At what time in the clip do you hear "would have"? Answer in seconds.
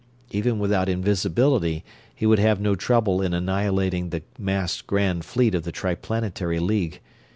2.25-2.59